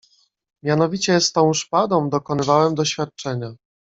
[0.63, 3.55] "Mianowicie z tą szpadą dokonywałem doświadczenia."